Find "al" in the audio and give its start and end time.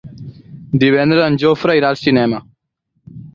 1.93-2.01